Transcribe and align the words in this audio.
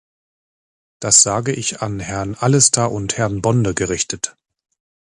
Das 0.99 1.21
sage 1.21 1.51
ich 1.51 1.83
an 1.83 1.99
Herrn 1.99 2.33
Allister 2.33 2.91
und 2.91 3.19
Herrn 3.19 3.43
Bonde 3.43 3.75
gerichtet. 3.75 4.35